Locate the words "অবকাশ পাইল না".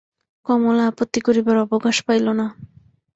1.65-2.45